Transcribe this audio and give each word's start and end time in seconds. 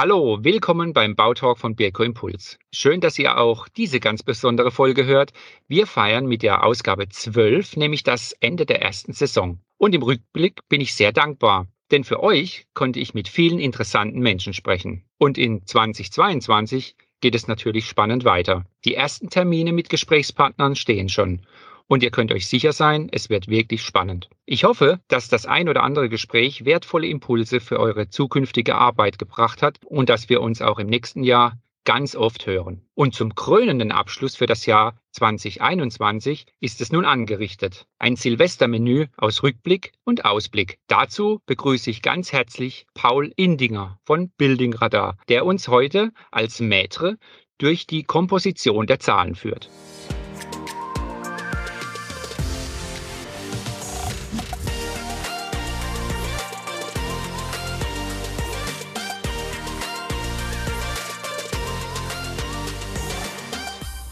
Hallo, 0.00 0.38
willkommen 0.44 0.92
beim 0.92 1.16
Bautalk 1.16 1.58
von 1.58 1.74
Birko 1.74 2.04
Impuls. 2.04 2.56
Schön, 2.72 3.00
dass 3.00 3.18
ihr 3.18 3.36
auch 3.36 3.66
diese 3.66 3.98
ganz 3.98 4.22
besondere 4.22 4.70
Folge 4.70 5.06
hört. 5.06 5.32
Wir 5.66 5.88
feiern 5.88 6.26
mit 6.26 6.44
der 6.44 6.62
Ausgabe 6.62 7.08
12, 7.08 7.76
nämlich 7.78 8.04
das 8.04 8.30
Ende 8.38 8.64
der 8.64 8.80
ersten 8.80 9.12
Saison. 9.12 9.58
Und 9.76 9.96
im 9.96 10.04
Rückblick 10.04 10.60
bin 10.68 10.80
ich 10.80 10.94
sehr 10.94 11.10
dankbar, 11.10 11.66
denn 11.90 12.04
für 12.04 12.22
euch 12.22 12.66
konnte 12.74 13.00
ich 13.00 13.12
mit 13.12 13.26
vielen 13.26 13.58
interessanten 13.58 14.20
Menschen 14.20 14.52
sprechen. 14.52 15.02
Und 15.18 15.36
in 15.36 15.66
2022 15.66 16.94
geht 17.20 17.34
es 17.34 17.48
natürlich 17.48 17.86
spannend 17.86 18.24
weiter. 18.24 18.66
Die 18.84 18.94
ersten 18.94 19.30
Termine 19.30 19.72
mit 19.72 19.88
Gesprächspartnern 19.88 20.76
stehen 20.76 21.08
schon. 21.08 21.44
Und 21.88 22.02
ihr 22.02 22.10
könnt 22.10 22.32
euch 22.32 22.46
sicher 22.46 22.72
sein, 22.72 23.08
es 23.10 23.30
wird 23.30 23.48
wirklich 23.48 23.82
spannend. 23.82 24.28
Ich 24.44 24.64
hoffe, 24.64 25.00
dass 25.08 25.28
das 25.28 25.46
ein 25.46 25.70
oder 25.70 25.82
andere 25.82 26.10
Gespräch 26.10 26.66
wertvolle 26.66 27.08
Impulse 27.08 27.60
für 27.60 27.80
eure 27.80 28.10
zukünftige 28.10 28.74
Arbeit 28.74 29.18
gebracht 29.18 29.62
hat 29.62 29.78
und 29.86 30.10
dass 30.10 30.28
wir 30.28 30.42
uns 30.42 30.60
auch 30.60 30.78
im 30.78 30.86
nächsten 30.86 31.24
Jahr 31.24 31.58
ganz 31.84 32.14
oft 32.14 32.46
hören. 32.46 32.82
Und 32.94 33.14
zum 33.14 33.34
krönenden 33.34 33.90
Abschluss 33.90 34.36
für 34.36 34.44
das 34.44 34.66
Jahr 34.66 35.00
2021 35.12 36.44
ist 36.60 36.82
es 36.82 36.92
nun 36.92 37.06
angerichtet. 37.06 37.86
Ein 37.98 38.16
Silvestermenü 38.16 39.06
aus 39.16 39.42
Rückblick 39.42 39.92
und 40.04 40.26
Ausblick. 40.26 40.78
Dazu 40.88 41.40
begrüße 41.46 41.88
ich 41.88 42.02
ganz 42.02 42.32
herzlich 42.32 42.86
Paul 42.92 43.32
Indinger 43.36 43.98
von 44.04 44.28
Building 44.36 44.74
Radar, 44.74 45.16
der 45.30 45.46
uns 45.46 45.68
heute 45.68 46.12
als 46.30 46.60
Maître 46.60 47.16
durch 47.56 47.86
die 47.86 48.02
Komposition 48.02 48.86
der 48.86 49.00
Zahlen 49.00 49.34
führt. 49.34 49.70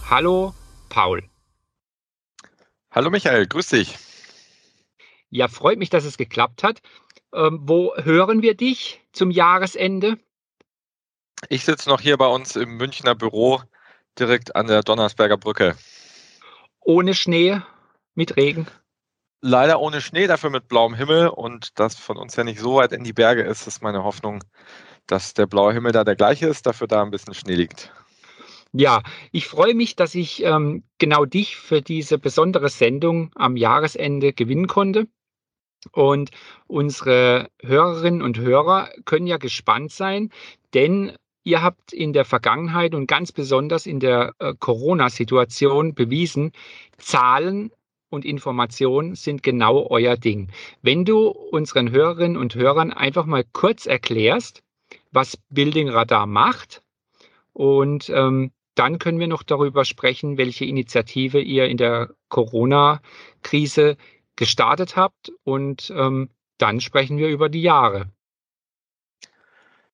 Hallo, 0.08 0.54
Paul. 0.88 1.24
Hallo 2.92 3.10
Michael, 3.10 3.48
grüß 3.48 3.70
dich. 3.70 3.98
Ja, 5.30 5.48
freut 5.48 5.80
mich, 5.80 5.90
dass 5.90 6.04
es 6.04 6.16
geklappt 6.16 6.62
hat. 6.62 6.80
Ähm, 7.34 7.58
wo 7.62 7.92
hören 7.96 8.40
wir 8.40 8.56
dich 8.56 9.00
zum 9.10 9.32
Jahresende? 9.32 10.16
Ich 11.48 11.64
sitze 11.64 11.88
noch 11.88 12.00
hier 12.00 12.16
bei 12.18 12.28
uns 12.28 12.54
im 12.54 12.76
Münchner 12.76 13.16
Büro 13.16 13.60
direkt 14.16 14.54
an 14.54 14.68
der 14.68 14.82
Donnersberger 14.82 15.38
Brücke. 15.38 15.76
Ohne 16.78 17.12
Schnee, 17.12 17.60
mit 18.14 18.36
Regen? 18.36 18.68
Leider 19.41 19.80
ohne 19.80 20.00
Schnee, 20.00 20.28
dafür 20.28 20.50
mit 20.50 20.68
blauem 20.68 20.94
Himmel 20.94 21.28
und 21.30 21.80
das 21.80 21.96
von 21.96 22.16
uns 22.16 22.36
ja 22.36 22.44
nicht 22.44 22.60
so 22.60 22.76
weit 22.76 22.92
in 22.92 23.02
die 23.02 23.12
Berge 23.12 23.42
ist, 23.42 23.66
ist 23.66 23.82
meine 23.82 24.04
Hoffnung, 24.04 24.44
dass 25.08 25.34
der 25.34 25.46
blaue 25.46 25.72
Himmel 25.72 25.91
da 25.91 26.04
der 26.04 26.14
gleiche 26.14 26.46
ist, 26.46 26.64
dafür 26.64 26.86
da 26.86 27.02
ein 27.02 27.10
bisschen 27.10 27.34
Schnee 27.34 27.56
liegt. 27.56 27.92
Ja, 28.78 29.02
ich 29.32 29.46
freue 29.46 29.74
mich, 29.74 29.96
dass 29.96 30.14
ich 30.14 30.42
ähm, 30.44 30.84
genau 30.98 31.24
dich 31.24 31.56
für 31.56 31.80
diese 31.80 32.19
besondere 32.19 32.69
Sendung 32.69 33.30
am 33.34 33.56
Jahresende 33.56 34.34
gewinnen 34.34 34.66
konnte. 34.66 35.08
Und 35.92 36.30
unsere 36.66 37.48
Hörerinnen 37.62 38.20
und 38.20 38.38
Hörer 38.38 38.91
können 39.06 39.27
ja 39.27 39.38
gespannt 39.38 39.92
sein, 39.92 40.30
denn 40.74 41.16
ihr 41.42 41.62
habt 41.62 41.94
in 41.94 42.12
der 42.12 42.27
Vergangenheit 42.27 42.94
und 42.94 43.06
ganz 43.06 43.32
besonders 43.32 43.86
in 43.86 43.98
der 43.98 44.34
äh, 44.41 44.52
Corona-Situation 44.58 45.94
bewiesen, 45.94 46.52
Zahlen 46.98 47.70
und 48.10 48.27
Informationen 48.27 49.14
sind 49.14 49.42
genau 49.42 49.86
euer 49.88 50.19
Ding. 50.19 50.50
Wenn 50.82 51.06
du 51.06 51.28
unseren 51.28 51.92
Hörerinnen 51.92 52.36
und 52.36 52.54
Hörern 52.54 52.92
einfach 52.92 53.24
mal 53.24 53.44
kurz 53.54 53.86
erklärst, 53.86 54.62
was 55.12 55.38
Building 55.48 55.88
Radar 55.88 56.27
macht 56.27 56.82
und 57.54 58.10
ähm, 58.10 58.50
dann 58.77 58.98
können 58.98 59.19
wir 59.19 59.27
noch 59.27 59.42
darüber 59.42 59.84
sprechen, 59.84 60.38
welche 60.38 60.64
Initiative 60.64 61.41
ihr 61.41 61.66
in 61.66 61.78
der 61.78 62.10
Corona-Krise 62.28 63.97
gestartet 64.37 64.97
habt. 64.97 65.32
Und 65.44 65.91
ähm, 65.97 66.31
dann 66.59 66.81
sprechen 66.81 67.19
wir 67.19 67.28
über 67.28 67.48
die 67.48 67.62
Jahre. 67.62 68.10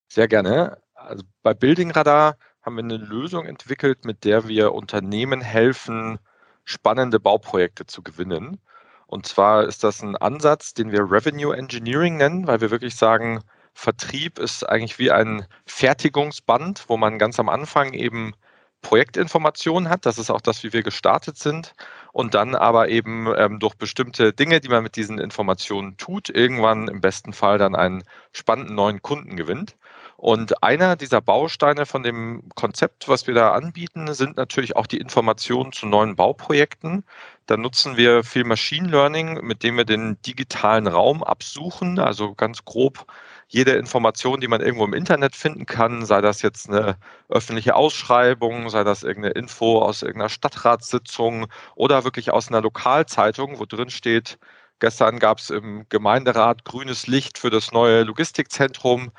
Sehr 0.09 0.29
gerne. 0.29 0.79
Also 0.95 1.25
bei 1.43 1.55
Building 1.55 1.93
Radar 1.93 2.37
haben 2.61 2.77
wir 2.77 2.85
eine 2.85 2.97
Lösung 2.97 3.47
entwickelt, 3.47 4.05
mit 4.05 4.25
der 4.25 4.49
wir 4.49 4.73
Unternehmen 4.73 5.41
helfen, 5.41 6.19
spannende 6.65 7.19
Bauprojekte 7.19 7.87
zu 7.87 8.03
gewinnen. 8.03 8.61
Und 9.07 9.27
zwar 9.27 9.65
ist 9.65 9.85
das 9.85 10.03
ein 10.03 10.17
Ansatz, 10.17 10.75
den 10.75 10.91
wir 10.91 11.01
Revenue 11.01 11.57
Engineering 11.57 12.17
nennen, 12.17 12.47
weil 12.47 12.61
wir 12.61 12.71
wirklich 12.71 12.97
sagen, 12.97 13.43
Vertrieb 13.75 14.39
ist 14.39 14.69
eigentlich 14.69 14.99
wie 14.99 15.11
ein 15.11 15.47
Fertigungsband, 15.67 16.85
wo 16.89 16.97
man 16.97 17.19
ganz 17.19 17.39
am 17.39 17.49
Anfang 17.49 17.93
eben 17.93 18.35
Projektinformationen 18.83 19.89
hat. 19.89 20.05
Das 20.07 20.19
ist 20.19 20.31
auch 20.31 20.41
das, 20.41 20.63
wie 20.63 20.73
wir 20.73 20.83
gestartet 20.83 21.39
sind. 21.39 21.75
Und 22.13 22.35
dann 22.35 22.55
aber 22.55 22.89
eben 22.89 23.33
ähm, 23.37 23.59
durch 23.59 23.75
bestimmte 23.75 24.33
Dinge, 24.33 24.61
die 24.61 24.69
man 24.69 24.83
mit 24.83 24.97
diesen 24.97 25.19
Informationen 25.19 25.97
tut, 25.97 26.29
irgendwann 26.29 26.89
im 26.89 27.01
besten 27.01 27.33
Fall 27.33 27.59
dann 27.59 27.75
einen 27.75 28.05
spannenden 28.33 28.75
neuen 28.75 29.01
Kunden 29.01 29.37
gewinnt. 29.37 29.77
Und 30.23 30.63
einer 30.63 30.95
dieser 30.95 31.21
Bausteine 31.21 31.85
von 31.85 32.05
dem 32.05 32.49
Konzept, 32.55 33.09
was 33.09 33.27
wir 33.27 33.35
da 33.35 33.55
anbieten, 33.55 34.15
sind 34.15 34.37
natürlich 34.37 34.77
auch 34.77 34.87
die 34.87 34.99
Informationen 34.99 35.73
zu 35.73 35.87
neuen 35.87 36.15
Bauprojekten. 36.15 37.05
Da 37.47 37.57
nutzen 37.57 37.97
wir 37.97 38.23
viel 38.23 38.45
Machine 38.45 38.89
Learning, 38.89 39.45
mit 39.45 39.65
dem 39.65 39.77
wir 39.77 39.85
den 39.85 40.23
digitalen 40.23 40.87
Raum 40.87 41.25
absuchen, 41.25 41.99
also 41.99 42.35
ganz 42.35 42.65
grob 42.65 43.07
jede 43.53 43.73
Information, 43.73 44.41
die 44.41 44.49
man 44.49 44.63
irgendwo 44.63 44.85
im 44.87 44.95
Internet 44.95 45.37
finden 45.37 45.67
kann, 45.67 46.07
sei 46.07 46.23
das 46.23 46.41
jetzt 46.41 46.71
eine 46.71 46.97
öffentliche 47.29 47.77
Ausschreibung, 47.77 48.71
sei 48.71 48.83
das 48.83 49.03
irgendeine 49.03 49.35
Info 49.35 49.79
aus 49.83 50.01
irgendeiner 50.03 50.31
Stadtratssitzung 50.31 51.47
oder 51.75 52.05
wirklich 52.05 52.31
aus 52.33 52.49
einer 52.49 52.63
Lokalzeitung, 52.63 53.59
wo 53.59 53.67
drin 53.67 53.91
steht, 53.91 54.39
gestern 54.81 55.19
gab 55.19 55.39
es 55.39 55.51
im 55.51 55.87
Gemeinderat 55.91 56.65
grünes 56.65 57.07
Licht 57.07 57.37
für 57.37 57.51
das 57.51 57.73
neue 57.73 58.05
Logistikzentrum. 58.05 59.13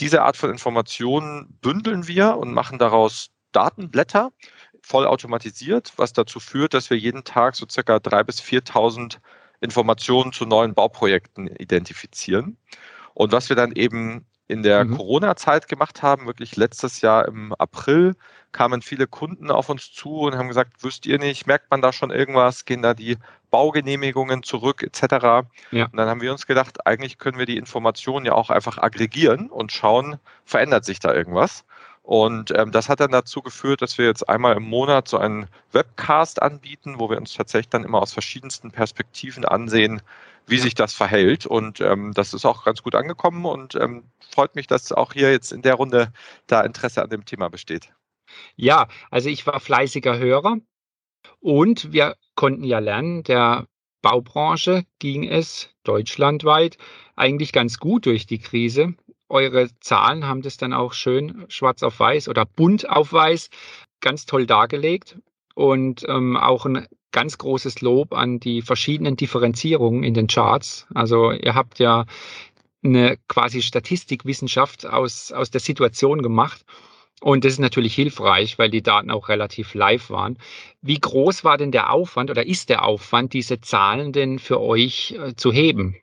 Diese 0.00 0.22
Art 0.22 0.36
von 0.36 0.50
Informationen 0.50 1.56
bündeln 1.60 2.08
wir 2.08 2.36
und 2.38 2.52
machen 2.52 2.78
daraus 2.80 3.30
Datenblätter, 3.52 4.32
voll 4.82 5.06
automatisiert, 5.06 5.92
was 5.96 6.12
dazu 6.12 6.40
führt, 6.40 6.74
dass 6.74 6.90
wir 6.90 6.98
jeden 6.98 7.22
Tag 7.22 7.54
so 7.54 7.66
circa 7.70 7.96
3.000 7.96 8.24
bis 8.24 8.40
4.000 8.40 9.18
Informationen 9.60 10.32
zu 10.32 10.44
neuen 10.44 10.74
Bauprojekten 10.74 11.46
identifizieren. 11.46 12.58
Und 13.16 13.32
was 13.32 13.48
wir 13.48 13.56
dann 13.56 13.72
eben 13.72 14.26
in 14.46 14.62
der 14.62 14.84
mhm. 14.84 14.98
Corona-Zeit 14.98 15.68
gemacht 15.68 16.02
haben, 16.02 16.26
wirklich 16.26 16.54
letztes 16.56 17.00
Jahr 17.00 17.26
im 17.26 17.54
April, 17.54 18.14
kamen 18.52 18.82
viele 18.82 19.06
Kunden 19.06 19.50
auf 19.50 19.70
uns 19.70 19.90
zu 19.90 20.20
und 20.20 20.36
haben 20.36 20.48
gesagt, 20.48 20.84
wüsst 20.84 21.06
ihr 21.06 21.18
nicht, 21.18 21.46
merkt 21.46 21.70
man 21.70 21.80
da 21.80 21.94
schon 21.94 22.10
irgendwas, 22.10 22.66
gehen 22.66 22.82
da 22.82 22.92
die 22.92 23.16
Baugenehmigungen 23.50 24.42
zurück 24.42 24.82
etc. 24.82 25.46
Ja. 25.70 25.86
Und 25.86 25.96
dann 25.96 26.08
haben 26.10 26.20
wir 26.20 26.30
uns 26.30 26.46
gedacht, 26.46 26.86
eigentlich 26.86 27.16
können 27.16 27.38
wir 27.38 27.46
die 27.46 27.56
Informationen 27.56 28.26
ja 28.26 28.32
auch 28.32 28.50
einfach 28.50 28.76
aggregieren 28.76 29.50
und 29.50 29.72
schauen, 29.72 30.18
verändert 30.44 30.84
sich 30.84 31.00
da 31.00 31.14
irgendwas. 31.14 31.64
Und 32.06 32.52
ähm, 32.56 32.70
das 32.70 32.88
hat 32.88 33.00
dann 33.00 33.10
dazu 33.10 33.42
geführt, 33.42 33.82
dass 33.82 33.98
wir 33.98 34.06
jetzt 34.06 34.28
einmal 34.28 34.56
im 34.56 34.62
Monat 34.62 35.08
so 35.08 35.18
einen 35.18 35.48
Webcast 35.72 36.40
anbieten, 36.40 37.00
wo 37.00 37.10
wir 37.10 37.16
uns 37.16 37.34
tatsächlich 37.34 37.68
dann 37.68 37.82
immer 37.82 38.00
aus 38.00 38.12
verschiedensten 38.12 38.70
Perspektiven 38.70 39.44
ansehen, 39.44 40.00
wie 40.46 40.58
sich 40.58 40.74
das 40.74 40.94
verhält. 40.94 41.46
Und 41.46 41.80
ähm, 41.80 42.12
das 42.14 42.32
ist 42.32 42.44
auch 42.44 42.64
ganz 42.64 42.84
gut 42.84 42.94
angekommen 42.94 43.44
und 43.44 43.74
ähm, 43.74 44.04
freut 44.30 44.54
mich, 44.54 44.68
dass 44.68 44.92
auch 44.92 45.14
hier 45.14 45.32
jetzt 45.32 45.50
in 45.50 45.62
der 45.62 45.74
Runde 45.74 46.12
da 46.46 46.60
Interesse 46.60 47.02
an 47.02 47.10
dem 47.10 47.24
Thema 47.24 47.48
besteht. 47.48 47.92
Ja, 48.54 48.86
also 49.10 49.28
ich 49.28 49.44
war 49.48 49.58
fleißiger 49.58 50.16
Hörer 50.16 50.58
und 51.40 51.92
wir 51.92 52.14
konnten 52.36 52.62
ja 52.62 52.78
lernen, 52.78 53.24
der 53.24 53.66
Baubranche 54.00 54.84
ging 55.00 55.28
es 55.28 55.70
deutschlandweit 55.82 56.78
eigentlich 57.16 57.52
ganz 57.52 57.80
gut 57.80 58.06
durch 58.06 58.26
die 58.26 58.38
Krise. 58.38 58.94
Eure 59.28 59.68
Zahlen 59.80 60.26
haben 60.26 60.42
das 60.42 60.56
dann 60.56 60.72
auch 60.72 60.92
schön 60.92 61.44
schwarz 61.48 61.82
auf 61.82 61.98
weiß 61.98 62.28
oder 62.28 62.44
bunt 62.44 62.88
auf 62.88 63.12
weiß 63.12 63.50
ganz 64.00 64.26
toll 64.26 64.46
dargelegt 64.46 65.18
und 65.54 66.04
ähm, 66.08 66.36
auch 66.36 66.66
ein 66.66 66.86
ganz 67.12 67.38
großes 67.38 67.80
Lob 67.80 68.12
an 68.12 68.40
die 68.40 68.62
verschiedenen 68.62 69.16
Differenzierungen 69.16 70.04
in 70.04 70.14
den 70.14 70.26
Charts. 70.26 70.86
Also 70.94 71.32
ihr 71.32 71.54
habt 71.54 71.78
ja 71.78 72.04
eine 72.84 73.16
quasi 73.28 73.62
Statistikwissenschaft 73.62 74.86
aus, 74.86 75.32
aus 75.32 75.50
der 75.50 75.60
Situation 75.60 76.22
gemacht. 76.22 76.64
Und 77.22 77.44
das 77.44 77.54
ist 77.54 77.60
natürlich 77.60 77.94
hilfreich, 77.94 78.58
weil 78.58 78.70
die 78.70 78.82
Daten 78.82 79.10
auch 79.10 79.30
relativ 79.30 79.72
live 79.74 80.10
waren. 80.10 80.38
Wie 80.82 81.00
groß 81.00 81.44
war 81.44 81.56
denn 81.56 81.72
der 81.72 81.90
Aufwand 81.90 82.30
oder 82.30 82.46
ist 82.46 82.68
der 82.68 82.84
Aufwand, 82.84 83.32
diese 83.32 83.60
Zahlen 83.60 84.12
denn 84.12 84.38
für 84.38 84.60
euch 84.60 85.16
äh, 85.18 85.34
zu 85.34 85.50
heben? 85.50 85.96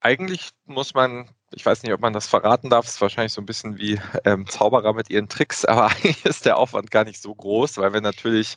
Eigentlich 0.00 0.50
muss 0.66 0.94
man, 0.94 1.30
ich 1.52 1.64
weiß 1.64 1.82
nicht, 1.82 1.92
ob 1.92 2.00
man 2.00 2.12
das 2.12 2.26
verraten 2.26 2.70
darf, 2.70 2.86
es 2.86 2.94
ist 2.94 3.00
wahrscheinlich 3.00 3.32
so 3.32 3.40
ein 3.40 3.46
bisschen 3.46 3.78
wie 3.78 4.00
ähm, 4.24 4.46
Zauberer 4.46 4.92
mit 4.92 5.10
ihren 5.10 5.28
Tricks, 5.28 5.64
aber 5.64 5.86
eigentlich 5.86 6.24
ist 6.24 6.46
der 6.46 6.56
Aufwand 6.58 6.90
gar 6.90 7.04
nicht 7.04 7.22
so 7.22 7.34
groß, 7.34 7.78
weil 7.78 7.92
wir 7.92 8.00
natürlich 8.00 8.56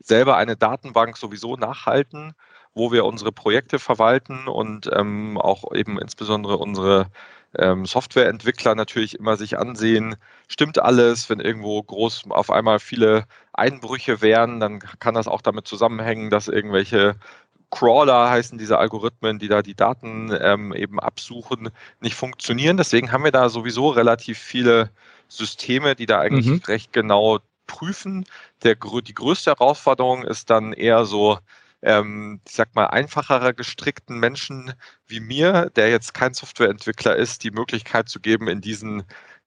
selber 0.00 0.36
eine 0.36 0.56
Datenbank 0.56 1.16
sowieso 1.16 1.56
nachhalten, 1.56 2.34
wo 2.74 2.92
wir 2.92 3.04
unsere 3.04 3.32
Projekte 3.32 3.78
verwalten 3.78 4.48
und 4.48 4.90
ähm, 4.92 5.38
auch 5.38 5.72
eben 5.74 5.98
insbesondere 6.00 6.58
unsere 6.58 7.10
ähm, 7.58 7.86
Softwareentwickler 7.86 8.74
natürlich 8.74 9.18
immer 9.18 9.36
sich 9.36 9.58
ansehen, 9.58 10.16
stimmt 10.48 10.78
alles, 10.78 11.28
wenn 11.30 11.40
irgendwo 11.40 11.82
groß 11.82 12.24
auf 12.30 12.50
einmal 12.50 12.78
viele 12.78 13.24
Einbrüche 13.52 14.20
wären, 14.20 14.60
dann 14.60 14.78
kann 14.78 15.14
das 15.14 15.28
auch 15.28 15.42
damit 15.42 15.66
zusammenhängen, 15.66 16.30
dass 16.30 16.48
irgendwelche 16.48 17.16
Crawler 17.70 18.30
heißen 18.30 18.56
diese 18.56 18.78
Algorithmen, 18.78 19.38
die 19.38 19.48
da 19.48 19.62
die 19.62 19.74
Daten 19.74 20.36
ähm, 20.40 20.72
eben 20.72 21.00
absuchen, 21.00 21.70
nicht 22.00 22.14
funktionieren. 22.14 22.76
Deswegen 22.76 23.10
haben 23.10 23.24
wir 23.24 23.32
da 23.32 23.48
sowieso 23.48 23.88
relativ 23.88 24.38
viele 24.38 24.90
Systeme, 25.28 25.96
die 25.96 26.06
da 26.06 26.20
eigentlich 26.20 26.46
mhm. 26.46 26.62
recht 26.66 26.92
genau 26.92 27.40
prüfen. 27.66 28.26
Der, 28.62 28.76
die 28.76 29.14
größte 29.14 29.50
Herausforderung 29.50 30.22
ist 30.24 30.50
dann 30.50 30.72
eher 30.72 31.04
so, 31.04 31.38
ähm, 31.84 32.40
ich 32.46 32.54
sag 32.54 32.74
mal, 32.74 32.86
einfacherer 32.86 33.52
gestrickten 33.52 34.18
Menschen 34.18 34.72
wie 35.06 35.20
mir, 35.20 35.70
der 35.76 35.90
jetzt 35.90 36.14
kein 36.14 36.34
Softwareentwickler 36.34 37.16
ist, 37.16 37.44
die 37.44 37.50
Möglichkeit 37.50 38.08
zu 38.08 38.20
geben, 38.20 38.48
in 38.48 38.60
diesen 38.60 39.04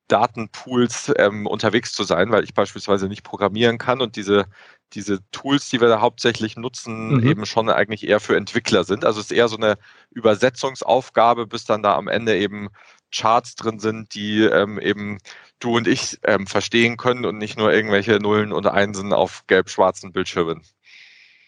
Datenpools 0.07 1.11
ähm, 1.17 1.47
unterwegs 1.47 1.91
zu 1.93 2.03
sein, 2.03 2.31
weil 2.31 2.43
ich 2.43 2.53
beispielsweise 2.53 3.07
nicht 3.07 3.23
programmieren 3.23 3.77
kann 3.77 4.01
und 4.01 4.15
diese, 4.15 4.45
diese 4.93 5.19
Tools, 5.31 5.69
die 5.69 5.81
wir 5.81 5.89
da 5.89 5.99
hauptsächlich 5.99 6.55
nutzen, 6.55 7.15
mhm. 7.17 7.27
eben 7.27 7.45
schon 7.45 7.69
eigentlich 7.69 8.07
eher 8.07 8.19
für 8.19 8.37
Entwickler 8.37 8.83
sind. 8.83 9.03
Also 9.03 9.19
es 9.19 9.27
ist 9.27 9.37
eher 9.37 9.49
so 9.49 9.57
eine 9.57 9.77
Übersetzungsaufgabe, 10.11 11.47
bis 11.47 11.65
dann 11.65 11.83
da 11.83 11.95
am 11.95 12.07
Ende 12.07 12.37
eben 12.37 12.69
Charts 13.11 13.55
drin 13.55 13.79
sind, 13.79 14.13
die 14.13 14.43
ähm, 14.43 14.79
eben 14.79 15.17
du 15.59 15.75
und 15.77 15.87
ich 15.87 16.19
ähm, 16.23 16.47
verstehen 16.47 16.97
können 16.97 17.25
und 17.25 17.37
nicht 17.37 17.57
nur 17.57 17.73
irgendwelche 17.73 18.19
Nullen 18.19 18.53
und 18.53 18.67
Einsen 18.67 19.13
auf 19.13 19.43
gelb-schwarzen 19.47 20.11
Bildschirmen. 20.11 20.61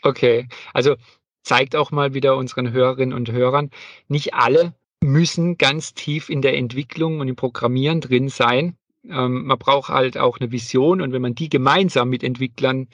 Okay, 0.02 0.48
also 0.74 0.96
zeigt 1.44 1.76
auch 1.76 1.92
mal 1.92 2.14
wieder 2.14 2.38
unseren 2.38 2.72
Hörerinnen 2.72 3.14
und 3.14 3.32
Hörern, 3.32 3.70
nicht 4.08 4.34
alle 4.34 4.74
müssen 5.02 5.58
ganz 5.58 5.94
tief 5.94 6.30
in 6.30 6.42
der 6.42 6.58
Entwicklung 6.58 7.20
und 7.20 7.28
im 7.28 7.36
Programmieren 7.36 8.02
drin 8.02 8.30
sein. 8.30 8.78
Ähm, 9.10 9.46
man 9.46 9.58
braucht 9.58 9.90
halt 9.90 10.18
auch 10.18 10.40
eine 10.40 10.52
Vision 10.52 11.02
und 11.02 11.12
wenn 11.12 11.22
man 11.22 11.36
die 11.36 11.50
gemeinsam 11.50 12.10
mit 12.10 12.24
Entwicklern 12.24 12.88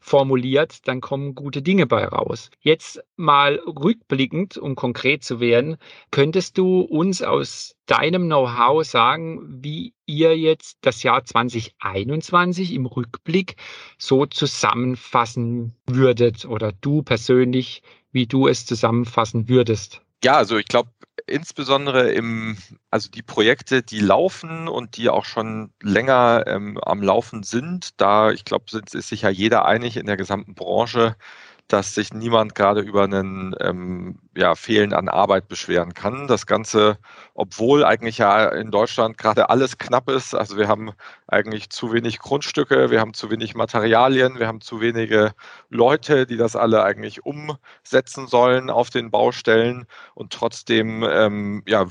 formuliert, 0.00 0.86
dann 0.88 1.00
kommen 1.00 1.34
gute 1.34 1.62
Dinge 1.62 1.86
bei 1.86 2.04
raus. 2.04 2.50
Jetzt 2.60 3.02
mal 3.16 3.60
rückblickend, 3.66 4.58
um 4.58 4.74
konkret 4.74 5.22
zu 5.22 5.40
werden, 5.40 5.76
könntest 6.10 6.58
du 6.58 6.80
uns 6.80 7.22
aus 7.22 7.76
deinem 7.86 8.24
Know-how 8.24 8.84
sagen, 8.84 9.62
wie 9.62 9.94
ihr 10.06 10.36
jetzt 10.36 10.78
das 10.82 11.02
Jahr 11.02 11.24
2021 11.24 12.74
im 12.74 12.86
Rückblick 12.86 13.56
so 13.96 14.26
zusammenfassen 14.26 15.74
würdet 15.86 16.44
oder 16.44 16.72
du 16.72 17.02
persönlich, 17.02 17.82
wie 18.10 18.26
du 18.26 18.48
es 18.48 18.66
zusammenfassen 18.66 19.48
würdest? 19.48 20.02
Ja, 20.24 20.34
also 20.34 20.56
ich 20.56 20.66
glaube, 20.66 20.90
insbesondere 21.26 22.10
im, 22.12 22.56
also 22.90 23.10
die 23.10 23.22
Projekte, 23.22 23.82
die 23.82 24.00
laufen 24.00 24.68
und 24.68 24.96
die 24.96 25.08
auch 25.08 25.24
schon 25.24 25.72
länger 25.82 26.44
ähm, 26.46 26.78
am 26.78 27.02
Laufen 27.02 27.42
sind, 27.42 28.00
da, 28.00 28.30
ich 28.30 28.44
glaube, 28.44 28.64
ist 28.76 29.08
sich 29.08 29.22
ja 29.22 29.30
jeder 29.30 29.64
einig 29.64 29.96
in 29.96 30.06
der 30.06 30.16
gesamten 30.16 30.54
Branche, 30.54 31.16
dass 31.72 31.94
sich 31.94 32.12
niemand 32.12 32.54
gerade 32.54 32.80
über 32.82 33.04
einen 33.04 33.56
ähm, 33.60 34.18
ja, 34.36 34.54
Fehlen 34.54 34.92
an 34.92 35.08
Arbeit 35.08 35.48
beschweren 35.48 35.94
kann. 35.94 36.26
Das 36.26 36.46
Ganze, 36.46 36.98
obwohl 37.34 37.84
eigentlich 37.84 38.18
ja 38.18 38.48
in 38.48 38.70
Deutschland 38.70 39.16
gerade 39.16 39.48
alles 39.48 39.78
knapp 39.78 40.10
ist. 40.10 40.34
Also 40.34 40.58
wir 40.58 40.68
haben 40.68 40.92
eigentlich 41.28 41.70
zu 41.70 41.92
wenig 41.92 42.18
Grundstücke, 42.18 42.90
wir 42.90 43.00
haben 43.00 43.14
zu 43.14 43.30
wenig 43.30 43.54
Materialien, 43.54 44.38
wir 44.38 44.48
haben 44.48 44.60
zu 44.60 44.80
wenige 44.82 45.32
Leute, 45.70 46.26
die 46.26 46.36
das 46.36 46.56
alle 46.56 46.82
eigentlich 46.84 47.24
umsetzen 47.24 48.26
sollen 48.26 48.68
auf 48.68 48.90
den 48.90 49.10
Baustellen. 49.10 49.86
Und 50.14 50.32
trotzdem 50.32 51.04
ähm, 51.08 51.62
ja, 51.66 51.86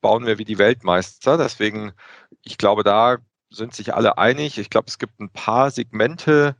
bauen 0.00 0.24
wir 0.26 0.38
wie 0.38 0.44
die 0.44 0.58
Weltmeister. 0.58 1.36
Deswegen, 1.36 1.92
ich 2.42 2.56
glaube, 2.58 2.84
da 2.84 3.18
sind 3.50 3.74
sich 3.74 3.94
alle 3.94 4.18
einig. 4.18 4.58
Ich 4.58 4.70
glaube, 4.70 4.86
es 4.88 4.98
gibt 4.98 5.20
ein 5.20 5.30
paar 5.30 5.70
Segmente, 5.70 6.56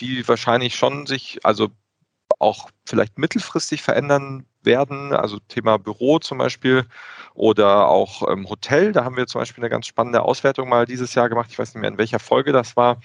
die 0.00 0.26
wahrscheinlich 0.28 0.76
schon 0.76 1.06
sich, 1.06 1.40
also 1.44 1.70
auch 2.42 2.70
vielleicht 2.84 3.18
mittelfristig 3.18 3.82
verändern 3.82 4.46
werden. 4.62 5.12
Also 5.12 5.38
Thema 5.48 5.78
Büro 5.78 6.18
zum 6.18 6.38
Beispiel 6.38 6.84
oder 7.34 7.88
auch 7.88 8.28
ähm, 8.30 8.48
Hotel. 8.48 8.92
Da 8.92 9.04
haben 9.04 9.16
wir 9.16 9.26
zum 9.26 9.40
Beispiel 9.40 9.62
eine 9.62 9.70
ganz 9.70 9.86
spannende 9.86 10.22
Auswertung 10.22 10.68
mal 10.68 10.86
dieses 10.86 11.14
Jahr 11.14 11.28
gemacht. 11.28 11.48
Ich 11.50 11.58
weiß 11.58 11.74
nicht 11.74 11.80
mehr, 11.80 11.90
in 11.90 11.98
welcher 11.98 12.18
Folge 12.18 12.52
das 12.52 12.76
war. 12.76 12.96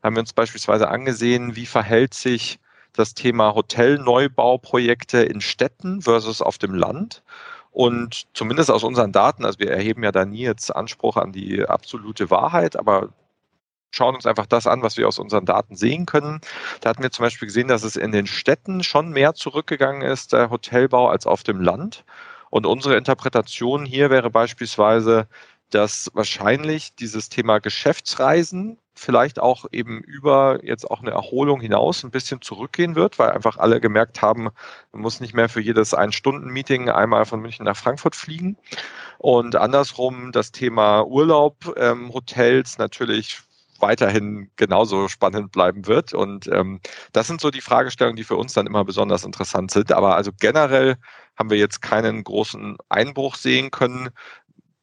Da 0.00 0.06
haben 0.06 0.16
wir 0.16 0.20
uns 0.20 0.32
beispielsweise 0.32 0.88
angesehen, 0.88 1.56
wie 1.56 1.66
verhält 1.66 2.14
sich 2.14 2.58
das 2.92 3.14
Thema 3.14 3.54
Hotelneubauprojekte 3.54 5.18
in 5.18 5.40
Städten 5.40 6.02
versus 6.02 6.40
auf 6.40 6.58
dem 6.58 6.74
Land. 6.74 7.22
Und 7.70 8.26
zumindest 8.32 8.70
aus 8.70 8.84
unseren 8.84 9.12
Daten, 9.12 9.44
also 9.44 9.58
wir 9.58 9.70
erheben 9.70 10.02
ja 10.02 10.10
da 10.10 10.24
nie 10.24 10.40
jetzt 10.40 10.74
Anspruch 10.74 11.18
an 11.18 11.32
die 11.32 11.62
absolute 11.62 12.30
Wahrheit, 12.30 12.74
aber 12.74 13.10
schauen 13.96 14.14
uns 14.14 14.26
einfach 14.26 14.46
das 14.46 14.66
an, 14.66 14.82
was 14.82 14.96
wir 14.96 15.08
aus 15.08 15.18
unseren 15.18 15.46
Daten 15.46 15.76
sehen 15.76 16.06
können. 16.06 16.40
Da 16.80 16.90
hatten 16.90 17.02
wir 17.02 17.10
zum 17.10 17.24
Beispiel 17.24 17.46
gesehen, 17.46 17.68
dass 17.68 17.82
es 17.82 17.96
in 17.96 18.12
den 18.12 18.26
Städten 18.26 18.84
schon 18.84 19.10
mehr 19.10 19.34
zurückgegangen 19.34 20.02
ist, 20.02 20.32
der 20.32 20.50
Hotelbau, 20.50 21.08
als 21.08 21.26
auf 21.26 21.42
dem 21.42 21.60
Land. 21.60 22.04
Und 22.50 22.66
unsere 22.66 22.96
Interpretation 22.96 23.84
hier 23.84 24.10
wäre 24.10 24.30
beispielsweise, 24.30 25.26
dass 25.70 26.10
wahrscheinlich 26.14 26.94
dieses 26.94 27.28
Thema 27.28 27.58
Geschäftsreisen 27.58 28.78
vielleicht 28.94 29.38
auch 29.40 29.66
eben 29.72 30.00
über 30.00 30.64
jetzt 30.64 30.90
auch 30.90 31.02
eine 31.02 31.10
Erholung 31.10 31.60
hinaus 31.60 32.02
ein 32.02 32.10
bisschen 32.10 32.40
zurückgehen 32.40 32.94
wird, 32.94 33.18
weil 33.18 33.30
einfach 33.30 33.58
alle 33.58 33.80
gemerkt 33.80 34.22
haben, 34.22 34.48
man 34.92 35.02
muss 35.02 35.20
nicht 35.20 35.34
mehr 35.34 35.48
für 35.48 35.60
jedes 35.60 35.92
Ein-Stunden-Meeting 35.92 36.88
einmal 36.88 37.26
von 37.26 37.40
München 37.40 37.66
nach 37.66 37.76
Frankfurt 37.76 38.16
fliegen. 38.16 38.56
Und 39.18 39.56
andersrum 39.56 40.32
das 40.32 40.50
Thema 40.52 41.02
Urlaub, 41.02 41.74
ähm, 41.76 42.12
Hotels 42.12 42.78
natürlich 42.78 43.40
weiterhin 43.80 44.50
genauso 44.56 45.08
spannend 45.08 45.52
bleiben 45.52 45.86
wird. 45.86 46.14
Und 46.14 46.48
ähm, 46.48 46.80
das 47.12 47.26
sind 47.26 47.40
so 47.40 47.50
die 47.50 47.60
Fragestellungen, 47.60 48.16
die 48.16 48.24
für 48.24 48.36
uns 48.36 48.52
dann 48.52 48.66
immer 48.66 48.84
besonders 48.84 49.24
interessant 49.24 49.70
sind. 49.70 49.92
Aber 49.92 50.16
also 50.16 50.30
generell 50.38 50.96
haben 51.36 51.50
wir 51.50 51.58
jetzt 51.58 51.82
keinen 51.82 52.24
großen 52.24 52.76
Einbruch 52.88 53.36
sehen 53.36 53.70
können. 53.70 54.10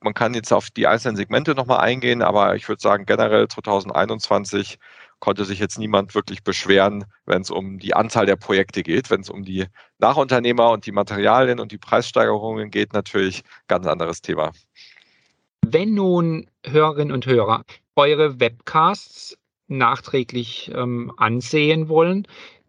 Man 0.01 0.13
kann 0.13 0.34
jetzt 0.34 0.51
auf 0.51 0.69
die 0.69 0.88
einzelnen 0.88 1.16
Segmente 1.16 1.56
nochmal 1.56 1.80
eingehen, 1.80 2.22
aber 2.22 2.56
ich 2.56 2.68
würde 2.68 2.81
sagen, 2.81 3.06
generell 3.06 3.48
2021 3.48 4.78
konnte 5.24 5.45
sich 5.45 5.57
jetzt 5.57 5.80
niemand 5.80 6.16
wirklich 6.16 6.44
beschweren, 6.44 7.06
wenn 7.25 7.42
es 7.42 7.50
um 7.50 7.80
die 7.80 7.94
Anzahl 7.94 8.25
der 8.25 8.36
Projekte 8.36 8.84
geht. 8.84 9.10
Wenn 9.10 9.22
es 9.22 9.30
um 9.30 9.44
die 9.44 9.68
Nachunternehmer 10.00 10.72
und 10.72 10.86
die 10.86 10.92
Materialien 10.92 11.62
und 11.62 11.72
die 11.72 11.78
Preissteigerungen 11.78 12.69
geht, 12.69 12.92
natürlich 12.92 13.44
ganz 13.69 13.88
anderes 13.88 14.22
Thema. 14.22 14.51
Wenn 15.66 15.94
nun 15.94 16.48
Hörerinnen 16.66 17.13
und 17.13 17.25
Hörer 17.25 17.63
eure 17.95 18.40
Webcasts 18.40 19.38
nachträglich 19.68 20.71
ähm, 20.73 21.12
ansehen 21.18 21.90
wollen, 21.90 22.28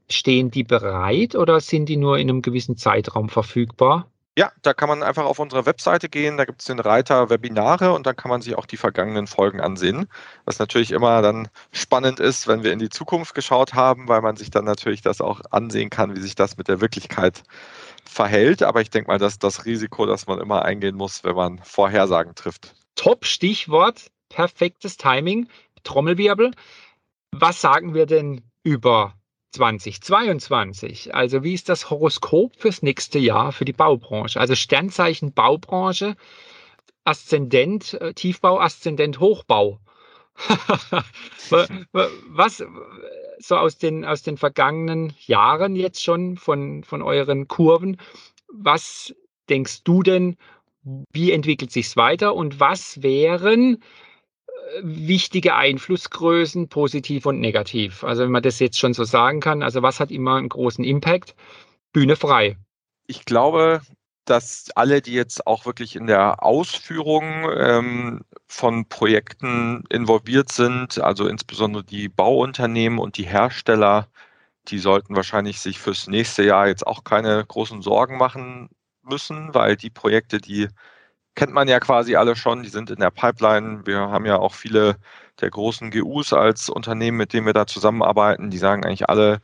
stehen 0.09 0.51
die 0.51 0.65
bereit 0.65 1.35
oder 1.35 1.61
sind 1.61 1.87
die 1.87 1.97
nur 1.97 2.19
in 2.19 2.29
einem 2.29 2.43
gewissen 2.43 2.77
Zeitraum 2.77 3.29
verfügbar? 3.29 4.11
Ja, 4.37 4.51
da 4.63 4.75
kann 4.75 4.89
man 4.89 5.05
einfach 5.05 5.25
auf 5.27 5.39
unsere 5.39 5.65
Webseite 5.65 6.09
gehen, 6.09 6.37
da 6.37 6.45
gibt 6.45 6.61
es 6.61 6.67
den 6.67 6.81
Reiter 6.81 7.31
Webinare 7.31 7.93
und 7.93 8.05
dann 8.05 8.17
kann 8.17 8.31
man 8.31 8.43
sich 8.43 8.57
auch 8.57 8.67
die 8.67 8.77
vergangenen 8.77 9.29
Folgen 9.29 9.61
ansehen. 9.61 10.09
Was 10.45 10.59
natürlich 10.59 10.91
immer 10.91 11.23
dann 11.23 11.49
spannend 11.71 12.19
ist, 12.19 12.49
wenn 12.49 12.65
wir 12.65 12.73
in 12.73 12.81
die 12.81 12.89
Zukunft 12.89 13.37
geschaut 13.37 13.75
haben, 13.75 14.09
weil 14.09 14.23
man 14.23 14.37
sich 14.37 14.51
dann 14.51 14.65
natürlich 14.65 15.03
das 15.03 15.21
auch 15.21 15.41
ansehen 15.53 15.89
kann, 15.89 16.17
wie 16.17 16.21
sich 16.21 16.35
das 16.35 16.57
mit 16.57 16.67
der 16.67 16.81
Wirklichkeit 16.81 17.45
verhält. 18.05 18.65
Aber 18.65 18.81
ich 18.81 18.91
denke 18.91 19.07
mal, 19.07 19.19
das 19.19 19.35
ist 19.35 19.45
das 19.45 19.67
Risiko, 19.67 20.05
das 20.05 20.27
man 20.27 20.41
immer 20.41 20.65
eingehen 20.65 20.97
muss, 20.97 21.23
wenn 21.23 21.37
man 21.37 21.61
Vorhersagen 21.63 22.35
trifft. 22.35 22.75
Top 22.97 23.25
Stichwort 23.25 24.11
perfektes 24.35 24.97
Timing, 24.97 25.49
Trommelwirbel. 25.85 26.51
Was 27.31 27.61
sagen 27.61 27.95
wir 27.95 28.07
denn 28.07 28.43
über 28.65 29.15
2022? 29.53 31.15
Also 31.15 31.45
wie 31.45 31.55
ist 31.55 31.69
das 31.69 31.89
Horoskop 31.89 32.57
fürs 32.57 32.83
nächste 32.83 33.21
Jahr 33.21 33.53
für 33.53 33.65
die 33.65 33.73
Baubranche? 33.73 34.41
Also 34.41 34.57
Sternzeichen 34.57 35.33
Baubranche, 35.33 36.17
Aszendent, 37.05 37.95
äh, 37.95 38.13
Tiefbau, 38.13 38.59
Aszendent 38.59 39.21
Hochbau. 39.21 39.79
Was 41.51 42.65
so 43.39 43.57
aus 43.57 43.79
den, 43.79 44.05
aus 44.05 44.23
den 44.23 44.37
vergangenen 44.37 45.15
Jahren 45.27 45.77
jetzt 45.77 46.03
schon 46.03 46.37
von, 46.37 46.83
von 46.83 47.03
euren 47.03 47.47
Kurven, 47.47 48.01
was 48.49 49.15
denkst 49.49 49.85
du 49.85 50.03
denn, 50.03 50.37
wie 51.13 51.31
entwickelt 51.31 51.71
sich 51.71 51.87
es 51.87 51.97
weiter 51.97 52.35
und 52.35 52.59
was 52.59 53.01
wären 53.01 53.81
wichtige 54.83 55.55
Einflussgrößen, 55.55 56.69
positiv 56.69 57.27
und 57.27 57.41
negativ. 57.41 58.05
Also 58.05 58.23
wenn 58.23 58.31
man 58.31 58.43
das 58.43 58.59
jetzt 58.59 58.79
schon 58.79 58.95
so 58.95 59.05
sagen 59.05 59.41
kann, 59.41 59.63
also 59.63 59.83
was 59.83 60.01
hat 60.01 60.11
immer 60.11 60.37
einen 60.37 60.49
großen 60.49 60.85
Impact? 60.85 61.35
Bühne 61.93 62.17
frei. 62.17 62.57
Ich 63.07 63.25
glaube, 63.25 63.83
dass 64.25 64.71
alle, 64.75 65.03
die 65.03 65.13
jetzt 65.13 65.47
auch 65.47 65.67
wirklich 65.67 65.97
in 65.97 66.07
der 66.07 66.43
Ausführung 66.43 67.49
ähm, 67.57 68.25
von 68.49 68.89
Projekten 68.89 69.85
involviert 69.91 70.51
sind, 70.51 70.99
also 70.99 71.29
insbesondere 71.29 71.85
die 71.85 72.09
Bauunternehmen 72.09 72.99
und 72.99 73.19
die 73.19 73.27
Hersteller, 73.27 74.09
die 74.69 74.79
sollten 74.79 75.15
wahrscheinlich 75.15 75.61
sich 75.61 75.79
fürs 75.79 76.09
nächste 76.09 76.43
Jahr 76.43 76.69
jetzt 76.69 76.87
auch 76.87 77.05
keine 77.05 77.45
großen 77.47 77.83
Sorgen 77.83 78.17
machen 78.17 78.71
müssen, 79.03 79.53
weil 79.53 79.77
die 79.77 79.91
Projekte, 79.91 80.39
die 80.39 80.69
kennt 81.35 81.53
man 81.53 81.69
ja 81.69 81.81
quasi 81.81 82.17
alle 82.17 82.37
schon, 82.37 82.63
die 82.63 82.69
sind 82.69 82.91
in 82.91 83.01
der 83.01 83.11
Pipeline. 83.11 83.87
Wir 83.87 83.99
haben 83.99 84.27
ja 84.27 84.39
auch 84.39 84.55
viele 84.55 84.97
der 85.41 85.51
großen 85.51 85.91
GUs 85.91 86.33
als 86.33 86.69
Unternehmen, 86.69 87.17
mit 87.17 87.33
denen 87.33 87.47
wir 87.47 87.53
da 87.53 87.67
zusammenarbeiten. 87.67 88.51
Die 88.51 88.59
sagen 88.59 88.85
eigentlich 88.85 89.09
alle, 89.09 89.41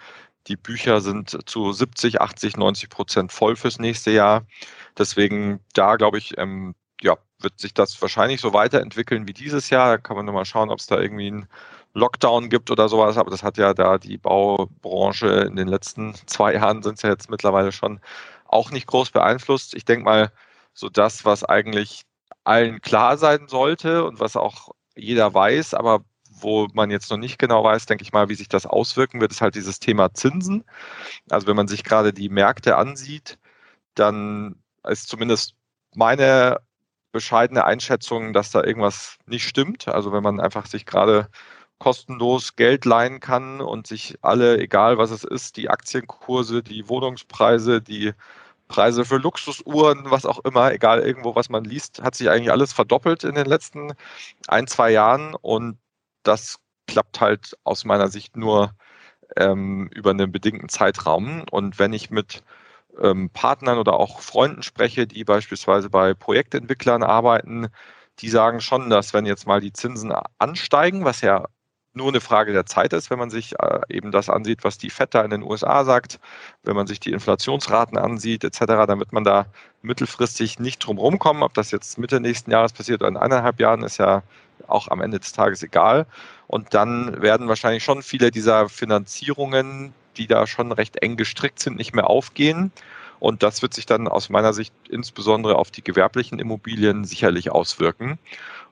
die 0.46 0.56
Bücher 0.56 1.00
sind 1.00 1.36
zu 1.48 1.72
70, 1.72 2.20
80, 2.20 2.56
90 2.56 2.88
Prozent 2.90 3.32
voll 3.32 3.56
fürs 3.56 3.78
nächste 3.78 4.10
Jahr. 4.10 4.46
Deswegen 4.98 5.60
da, 5.74 5.96
glaube 5.96 6.18
ich, 6.18 6.38
ähm, 6.38 6.74
ja, 7.02 7.16
wird 7.40 7.58
sich 7.58 7.74
das 7.74 8.00
wahrscheinlich 8.02 8.40
so 8.40 8.52
weiterentwickeln 8.52 9.26
wie 9.26 9.32
dieses 9.32 9.70
Jahr. 9.70 9.90
Da 9.92 9.98
kann 9.98 10.16
man 10.16 10.26
nur 10.26 10.34
mal 10.34 10.44
schauen, 10.44 10.70
ob 10.70 10.78
es 10.78 10.86
da 10.86 10.98
irgendwie 10.98 11.28
einen 11.28 11.48
Lockdown 11.94 12.50
gibt 12.50 12.70
oder 12.70 12.88
sowas. 12.88 13.16
Aber 13.16 13.30
das 13.30 13.42
hat 13.42 13.58
ja 13.58 13.74
da 13.74 13.98
die 13.98 14.18
Baubranche 14.18 15.26
in 15.48 15.56
den 15.56 15.68
letzten 15.68 16.14
zwei 16.26 16.54
Jahren 16.54 16.82
sind 16.82 16.96
es 16.96 17.02
ja 17.02 17.10
jetzt 17.10 17.30
mittlerweile 17.30 17.72
schon 17.72 18.00
auch 18.46 18.70
nicht 18.70 18.86
groß 18.86 19.10
beeinflusst. 19.10 19.74
Ich 19.74 19.84
denke 19.84 20.04
mal, 20.04 20.32
so 20.74 20.88
das, 20.88 21.24
was 21.24 21.44
eigentlich 21.44 22.02
allen 22.44 22.80
klar 22.80 23.18
sein 23.18 23.48
sollte 23.48 24.04
und 24.04 24.20
was 24.20 24.36
auch 24.36 24.70
jeder 24.96 25.32
weiß, 25.34 25.74
aber 25.74 26.04
wo 26.30 26.68
man 26.72 26.90
jetzt 26.90 27.10
noch 27.10 27.18
nicht 27.18 27.38
genau 27.38 27.64
weiß, 27.64 27.86
denke 27.86 28.02
ich 28.02 28.12
mal, 28.12 28.28
wie 28.28 28.34
sich 28.34 28.48
das 28.48 28.66
auswirken 28.66 29.20
wird, 29.20 29.32
ist 29.32 29.40
halt 29.40 29.54
dieses 29.54 29.78
Thema 29.78 30.14
Zinsen. 30.14 30.64
Also 31.30 31.46
wenn 31.46 31.56
man 31.56 31.68
sich 31.68 31.84
gerade 31.84 32.12
die 32.12 32.28
Märkte 32.28 32.76
ansieht, 32.76 33.38
dann 33.94 34.56
ist 34.84 35.08
zumindest 35.08 35.54
meine 35.94 36.58
bescheidene 37.12 37.64
Einschätzung, 37.64 38.32
dass 38.32 38.50
da 38.50 38.62
irgendwas 38.64 39.18
nicht 39.26 39.46
stimmt. 39.46 39.88
Also 39.88 40.12
wenn 40.12 40.22
man 40.22 40.40
einfach 40.40 40.66
sich 40.66 40.86
gerade 40.86 41.28
kostenlos 41.78 42.56
Geld 42.56 42.84
leihen 42.84 43.20
kann 43.20 43.60
und 43.60 43.86
sich 43.86 44.18
alle, 44.22 44.58
egal 44.58 44.98
was 44.98 45.10
es 45.10 45.24
ist, 45.24 45.56
die 45.56 45.70
Aktienkurse, 45.70 46.62
die 46.62 46.88
Wohnungspreise, 46.88 47.80
die 47.82 48.12
Preise 48.70 49.04
für 49.04 49.16
Luxusuhren, 49.18 50.10
was 50.10 50.24
auch 50.24 50.38
immer, 50.44 50.72
egal 50.72 51.00
irgendwo, 51.00 51.34
was 51.34 51.50
man 51.50 51.64
liest, 51.64 52.02
hat 52.02 52.14
sich 52.14 52.30
eigentlich 52.30 52.52
alles 52.52 52.72
verdoppelt 52.72 53.24
in 53.24 53.34
den 53.34 53.46
letzten 53.46 53.92
ein, 54.48 54.68
zwei 54.68 54.92
Jahren. 54.92 55.34
Und 55.34 55.78
das 56.22 56.58
klappt 56.86 57.20
halt 57.20 57.58
aus 57.64 57.84
meiner 57.84 58.08
Sicht 58.08 58.36
nur 58.36 58.72
ähm, 59.36 59.88
über 59.92 60.10
einen 60.10 60.30
bedingten 60.32 60.68
Zeitraum. 60.68 61.44
Und 61.50 61.80
wenn 61.80 61.92
ich 61.92 62.10
mit 62.10 62.44
ähm, 63.02 63.30
Partnern 63.30 63.78
oder 63.78 63.94
auch 63.94 64.20
Freunden 64.20 64.62
spreche, 64.62 65.06
die 65.06 65.24
beispielsweise 65.24 65.90
bei 65.90 66.14
Projektentwicklern 66.14 67.02
arbeiten, 67.02 67.68
die 68.20 68.28
sagen 68.28 68.60
schon, 68.60 68.88
dass 68.90 69.14
wenn 69.14 69.26
jetzt 69.26 69.46
mal 69.48 69.60
die 69.60 69.72
Zinsen 69.72 70.12
ansteigen, 70.38 71.04
was 71.04 71.22
ja 71.22 71.46
nur 71.92 72.08
eine 72.08 72.20
Frage 72.20 72.52
der 72.52 72.66
Zeit 72.66 72.92
ist, 72.92 73.10
wenn 73.10 73.18
man 73.18 73.30
sich 73.30 73.58
äh, 73.58 73.80
eben 73.88 74.12
das 74.12 74.28
ansieht, 74.30 74.62
was 74.62 74.78
die 74.78 74.90
FED 74.90 75.14
da 75.14 75.22
in 75.22 75.30
den 75.30 75.42
USA 75.42 75.84
sagt, 75.84 76.20
wenn 76.62 76.76
man 76.76 76.86
sich 76.86 77.00
die 77.00 77.12
Inflationsraten 77.12 77.98
ansieht 77.98 78.44
etc., 78.44 78.60
damit 78.86 79.12
man 79.12 79.24
da 79.24 79.46
mittelfristig 79.82 80.58
nicht 80.58 80.78
drum 80.78 80.98
rumkommen. 80.98 81.42
Ob 81.42 81.54
das 81.54 81.70
jetzt 81.70 81.98
Mitte 81.98 82.20
nächsten 82.20 82.50
Jahres 82.50 82.72
passiert 82.72 83.00
oder 83.00 83.08
in 83.08 83.16
eineinhalb 83.16 83.58
Jahren, 83.58 83.82
ist 83.82 83.98
ja 83.98 84.22
auch 84.68 84.88
am 84.88 85.00
Ende 85.00 85.18
des 85.18 85.32
Tages 85.32 85.62
egal. 85.62 86.06
Und 86.46 86.74
dann 86.74 87.20
werden 87.20 87.48
wahrscheinlich 87.48 87.82
schon 87.82 88.02
viele 88.02 88.30
dieser 88.30 88.68
Finanzierungen, 88.68 89.92
die 90.16 90.26
da 90.26 90.46
schon 90.46 90.72
recht 90.72 90.96
eng 90.96 91.16
gestrickt 91.16 91.60
sind, 91.60 91.76
nicht 91.76 91.94
mehr 91.94 92.08
aufgehen. 92.08 92.72
Und 93.20 93.42
das 93.42 93.62
wird 93.62 93.74
sich 93.74 93.84
dann 93.84 94.08
aus 94.08 94.30
meiner 94.30 94.52
Sicht 94.52 94.72
insbesondere 94.88 95.56
auf 95.56 95.70
die 95.70 95.84
gewerblichen 95.84 96.38
Immobilien 96.38 97.04
sicherlich 97.04 97.50
auswirken. 97.50 98.18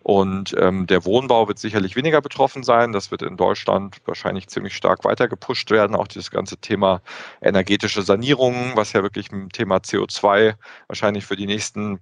Und 0.09 0.57
ähm, 0.59 0.87
der 0.87 1.05
Wohnbau 1.05 1.49
wird 1.49 1.59
sicherlich 1.59 1.95
weniger 1.95 2.23
betroffen 2.23 2.62
sein. 2.62 2.93
Das 2.93 3.11
wird 3.11 3.21
in 3.21 3.37
Deutschland 3.37 3.99
wahrscheinlich 4.07 4.49
ziemlich 4.49 4.75
stark 4.75 5.05
weiter 5.05 5.29
gepusht 5.29 5.71
werden. 5.71 5.95
Auch 5.95 6.09
dieses 6.09 6.31
ganze 6.31 6.57
Thema 6.57 7.03
energetische 7.43 8.00
Sanierung, 8.00 8.73
was 8.75 8.95
ja 8.95 9.03
wirklich 9.03 9.31
mit 9.31 9.43
dem 9.43 9.53
Thema 9.53 9.77
CO2 9.77 10.55
wahrscheinlich 10.87 11.27
für 11.27 11.37
die 11.37 11.45
nächsten 11.45 12.00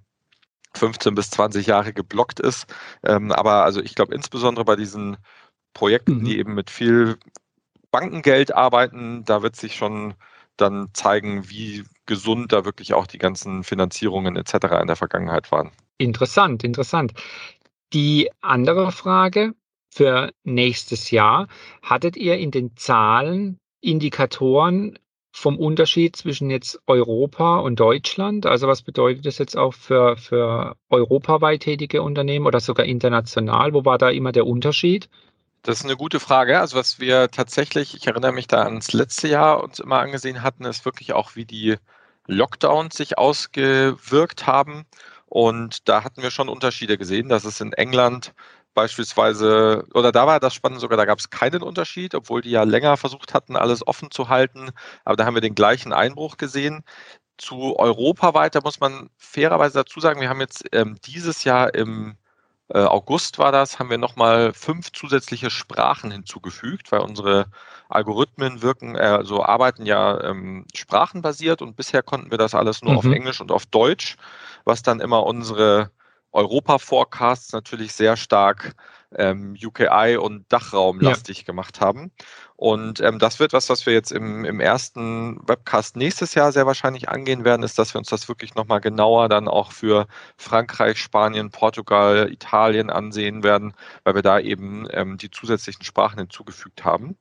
15 0.75 1.15
bis 1.15 1.31
20 1.31 1.67
Jahre 1.67 1.91
geblockt 1.91 2.39
ist. 2.39 2.73
Ähm, 3.03 3.33
aber 3.33 3.65
also 3.65 3.81
ich 3.81 3.93
glaube 3.93 4.15
insbesondere 4.15 4.63
bei 4.63 4.77
diesen 4.77 5.17
Projekten, 5.73 6.19
mhm. 6.19 6.23
die 6.23 6.39
eben 6.39 6.53
mit 6.53 6.69
viel 6.69 7.17
Bankengeld 7.91 8.55
arbeiten, 8.55 9.25
da 9.25 9.41
wird 9.43 9.57
sich 9.57 9.75
schon 9.75 10.13
dann 10.55 10.91
zeigen, 10.93 11.49
wie 11.49 11.83
gesund 12.05 12.53
da 12.53 12.63
wirklich 12.63 12.93
auch 12.93 13.05
die 13.05 13.17
ganzen 13.17 13.65
Finanzierungen 13.65 14.37
etc. 14.37 14.79
in 14.79 14.87
der 14.87 14.95
Vergangenheit 14.95 15.51
waren. 15.51 15.71
Interessant, 15.99 16.63
interessant. 16.63 17.13
Die 17.93 18.29
andere 18.41 18.91
Frage 18.91 19.53
für 19.89 20.31
nächstes 20.43 21.11
Jahr, 21.11 21.47
hattet 21.81 22.17
ihr 22.17 22.37
in 22.37 22.51
den 22.51 22.75
Zahlen 22.75 23.59
Indikatoren 23.81 24.99
vom 25.31 25.57
Unterschied 25.57 26.15
zwischen 26.15 26.49
jetzt 26.49 26.79
Europa 26.87 27.59
und 27.59 27.79
Deutschland? 27.79 28.45
Also 28.45 28.67
was 28.67 28.81
bedeutet 28.81 29.25
das 29.25 29.37
jetzt 29.37 29.55
auch 29.55 29.73
für, 29.73 30.17
für 30.17 30.75
europaweit 30.89 31.61
tätige 31.61 32.01
Unternehmen 32.01 32.45
oder 32.45 32.59
sogar 32.59 32.85
international? 32.85 33.73
Wo 33.73 33.85
war 33.85 33.97
da 33.97 34.09
immer 34.09 34.31
der 34.31 34.47
Unterschied? 34.47 35.09
Das 35.63 35.79
ist 35.79 35.85
eine 35.85 35.95
gute 35.95 36.19
Frage. 36.19 36.59
Also 36.59 36.77
was 36.77 36.99
wir 36.99 37.29
tatsächlich, 37.29 37.95
ich 37.95 38.07
erinnere 38.07 38.31
mich 38.31 38.47
da 38.47 38.63
ans 38.63 38.93
letzte 38.93 39.27
Jahr 39.27 39.63
uns 39.63 39.79
immer 39.79 39.99
angesehen 39.99 40.43
hatten, 40.43 40.65
ist 40.65 40.85
wirklich 40.85 41.13
auch, 41.13 41.35
wie 41.35 41.45
die 41.45 41.75
Lockdowns 42.25 42.97
sich 42.97 43.17
ausgewirkt 43.17 44.47
haben. 44.47 44.85
Und 45.27 45.87
da 45.89 46.03
hatten 46.03 46.23
wir 46.23 46.31
schon 46.31 46.49
Unterschiede 46.49 46.97
gesehen, 46.97 47.29
dass 47.29 47.45
es 47.45 47.61
in 47.61 47.73
England 47.73 48.33
beispielsweise, 48.73 49.85
oder 49.93 50.11
da 50.11 50.27
war 50.27 50.39
das 50.39 50.53
spannend 50.53 50.79
sogar, 50.81 50.97
da 50.97 51.05
gab 51.05 51.19
es 51.19 51.29
keinen 51.29 51.63
Unterschied, 51.63 52.15
obwohl 52.15 52.41
die 52.41 52.51
ja 52.51 52.63
länger 52.63 52.95
versucht 52.97 53.33
hatten, 53.33 53.55
alles 53.55 53.85
offen 53.85 54.11
zu 54.11 54.29
halten. 54.29 54.69
Aber 55.03 55.15
da 55.17 55.25
haben 55.25 55.35
wir 55.35 55.41
den 55.41 55.55
gleichen 55.55 55.93
Einbruch 55.93 56.37
gesehen. 56.37 56.83
Zu 57.37 57.77
Europa 57.77 58.33
weiter 58.33 58.61
muss 58.63 58.79
man 58.79 59.09
fairerweise 59.17 59.79
dazu 59.79 59.99
sagen, 59.99 60.21
wir 60.21 60.29
haben 60.29 60.41
jetzt 60.41 60.65
ähm, 60.73 60.97
dieses 61.05 61.43
Jahr 61.43 61.73
im 61.75 62.17
äh, 62.69 62.79
August 62.79 63.39
war 63.39 63.51
das, 63.51 63.79
haben 63.79 63.89
wir 63.89 63.97
nochmal 63.97 64.53
fünf 64.53 64.91
zusätzliche 64.91 65.49
Sprachen 65.49 66.11
hinzugefügt, 66.11 66.91
weil 66.91 66.99
unsere 66.99 67.45
Algorithmen 67.89 68.61
wirken, 68.61 68.95
äh, 68.95 68.99
also 68.99 69.43
arbeiten 69.43 69.85
ja 69.85 70.21
ähm, 70.21 70.65
sprachenbasiert 70.75 71.61
und 71.61 71.75
bisher 71.75 72.03
konnten 72.03 72.31
wir 72.31 72.37
das 72.37 72.53
alles 72.53 72.81
nur 72.81 72.93
mhm. 72.93 72.97
auf 72.97 73.05
Englisch 73.05 73.39
und 73.39 73.51
auf 73.51 73.65
Deutsch, 73.65 74.17
was 74.65 74.83
dann 74.83 74.99
immer 74.99 75.25
unsere 75.25 75.91
Europa-Forecasts 76.33 77.53
natürlich 77.53 77.93
sehr 77.93 78.17
stark 78.17 78.75
ähm, 79.15 79.55
UKI 79.61 80.17
und 80.17 80.45
Dachraumlastig 80.51 81.39
ja. 81.39 81.43
gemacht 81.45 81.79
haben. 81.79 82.11
Und 82.57 83.01
ähm, 83.01 83.19
das 83.19 83.39
wird 83.39 83.53
was, 83.53 83.69
was 83.69 83.85
wir 83.85 83.93
jetzt 83.93 84.11
im, 84.11 84.43
im 84.43 84.59
ersten 84.59 85.39
Webcast 85.47 85.95
nächstes 85.95 86.33
Jahr 86.33 86.51
sehr 86.51 86.65
wahrscheinlich 86.65 87.07
angehen 87.07 87.45
werden, 87.45 87.61
ist, 87.61 87.77
dass 87.77 87.93
wir 87.93 87.99
uns 87.99 88.09
das 88.09 88.27
wirklich 88.27 88.55
nochmal 88.55 88.81
genauer 88.81 89.29
dann 89.29 89.47
auch 89.47 89.71
für 89.71 90.07
Frankreich, 90.37 90.97
Spanien, 90.97 91.51
Portugal, 91.51 92.31
Italien 92.31 92.89
ansehen 92.89 93.43
werden, 93.43 93.75
weil 94.03 94.15
wir 94.15 94.23
da 94.23 94.39
eben 94.39 94.87
ähm, 94.89 95.19
die 95.19 95.29
zusätzlichen 95.29 95.83
Sprachen 95.83 96.17
hinzugefügt 96.17 96.83
haben. 96.83 97.15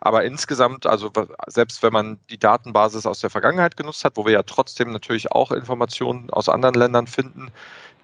Aber 0.00 0.24
insgesamt, 0.24 0.86
also 0.86 1.12
selbst 1.46 1.84
wenn 1.84 1.92
man 1.92 2.18
die 2.28 2.38
Datenbasis 2.38 3.06
aus 3.06 3.20
der 3.20 3.30
Vergangenheit 3.30 3.76
genutzt 3.76 4.04
hat, 4.04 4.16
wo 4.16 4.26
wir 4.26 4.32
ja 4.32 4.42
trotzdem 4.42 4.90
natürlich 4.90 5.30
auch 5.30 5.52
Informationen 5.52 6.30
aus 6.30 6.48
anderen 6.48 6.74
Ländern 6.74 7.06
finden, 7.06 7.52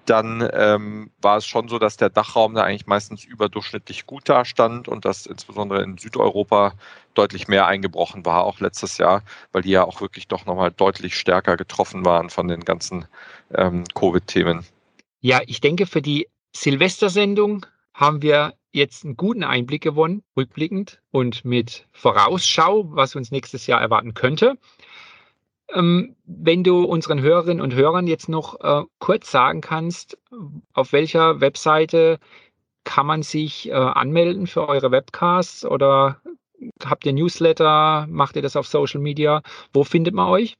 dann 0.09 0.47
ähm, 0.53 1.11
war 1.21 1.37
es 1.37 1.45
schon 1.45 1.67
so, 1.67 1.79
dass 1.79 1.97
der 1.97 2.09
Dachraum 2.09 2.55
da 2.55 2.63
eigentlich 2.63 2.87
meistens 2.87 3.23
überdurchschnittlich 3.23 4.05
gut 4.05 4.27
dastand 4.29 4.87
und 4.87 5.05
dass 5.05 5.25
insbesondere 5.25 5.83
in 5.83 5.97
Südeuropa 5.97 6.73
deutlich 7.13 7.47
mehr 7.47 7.67
eingebrochen 7.67 8.25
war, 8.25 8.43
auch 8.43 8.59
letztes 8.59 8.97
Jahr, 8.97 9.23
weil 9.51 9.63
die 9.63 9.71
ja 9.71 9.83
auch 9.83 10.01
wirklich 10.01 10.27
doch 10.27 10.45
nochmal 10.45 10.71
deutlich 10.71 11.15
stärker 11.17 11.57
getroffen 11.57 12.05
waren 12.05 12.29
von 12.29 12.47
den 12.47 12.61
ganzen 12.61 13.05
ähm, 13.53 13.83
Covid-Themen. 13.93 14.65
Ja, 15.19 15.41
ich 15.45 15.61
denke, 15.61 15.85
für 15.85 16.01
die 16.01 16.27
Silvestersendung 16.55 17.65
haben 17.93 18.21
wir 18.21 18.53
jetzt 18.71 19.03
einen 19.03 19.17
guten 19.17 19.43
Einblick 19.43 19.83
gewonnen, 19.83 20.23
rückblickend 20.37 21.01
und 21.11 21.43
mit 21.43 21.87
Vorausschau, 21.91 22.85
was 22.95 23.15
uns 23.15 23.31
nächstes 23.31 23.67
Jahr 23.67 23.81
erwarten 23.81 24.13
könnte. 24.13 24.57
Ähm, 25.73 26.15
wenn 26.25 26.63
du 26.63 26.83
unseren 26.83 27.21
Hörerinnen 27.21 27.61
und 27.61 27.73
Hörern 27.73 28.07
jetzt 28.07 28.29
noch 28.29 28.59
äh, 28.61 28.83
kurz 28.99 29.31
sagen 29.31 29.61
kannst, 29.61 30.17
auf 30.73 30.93
welcher 30.93 31.41
Webseite 31.41 32.19
kann 32.83 33.05
man 33.05 33.21
sich 33.21 33.69
äh, 33.69 33.73
anmelden 33.73 34.47
für 34.47 34.67
eure 34.69 34.91
Webcasts 34.91 35.65
oder 35.65 36.21
habt 36.83 37.05
ihr 37.05 37.13
Newsletter, 37.13 38.07
macht 38.09 38.35
ihr 38.37 38.41
das 38.41 38.55
auf 38.55 38.67
Social 38.67 39.01
Media? 39.01 39.41
Wo 39.73 39.83
findet 39.83 40.13
man 40.13 40.29
euch? 40.29 40.53